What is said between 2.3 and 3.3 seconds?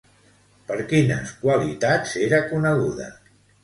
era coneguda?